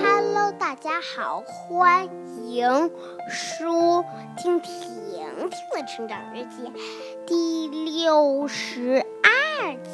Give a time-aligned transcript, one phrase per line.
[0.00, 2.08] Hello，大家好，欢
[2.46, 2.90] 迎
[3.28, 4.02] 收
[4.38, 4.72] 听婷
[5.10, 6.72] 婷的成长日记
[7.26, 9.90] 第六十二期。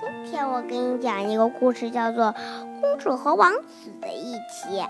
[0.00, 2.24] 今天我给你讲一个故事，叫做
[2.80, 4.82] 《公主和王子》的一集。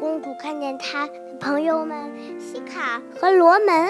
[0.00, 1.08] 公主看见她
[1.40, 3.88] 朋友们西卡和罗门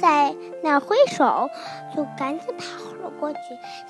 [0.00, 1.50] 在那儿挥手，
[1.94, 3.38] 就赶紧跑了过去。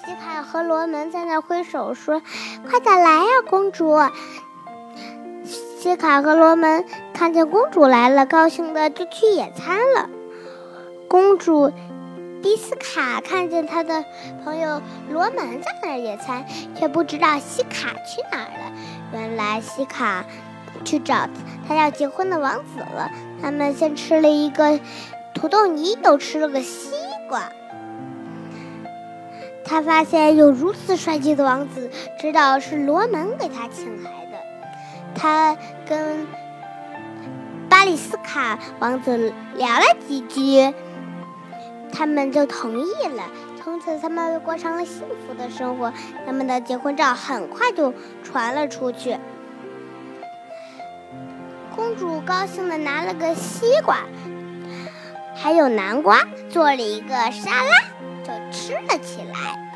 [0.04, 2.22] 西卡和罗门在那儿挥手说
[2.68, 3.96] ：“快点来呀，公主！”
[5.78, 6.84] 西卡和罗门
[7.14, 10.10] 看见公主来了，高兴的就去野餐了。
[11.08, 11.72] 公主
[12.42, 14.04] 迪斯卡看见她的
[14.44, 16.44] 朋友罗门在那儿野餐，
[16.74, 18.72] 却不知道西卡去哪儿了。
[19.12, 20.24] 原来西卡
[20.84, 21.28] 去找
[21.66, 23.10] 他要结婚的王子了。
[23.40, 24.80] 他们先吃了一个
[25.34, 26.92] 土豆泥，又吃了个西
[27.28, 27.50] 瓜。
[29.64, 34.38] 他发现有如此帅气的王子，知道是罗门给他请来的。
[35.14, 36.26] 他跟
[37.68, 40.72] 巴里斯卡王子聊了几句，
[41.92, 43.24] 他们就同意了。
[43.62, 45.92] 从此，他们过上了幸福的生活。
[46.24, 47.92] 他们的结婚照很快就
[48.24, 49.18] 传了出去。
[51.78, 53.98] 公主高兴的拿了个西瓜，
[55.36, 57.70] 还有南瓜，做了一个沙拉，
[58.24, 59.67] 就吃了起来。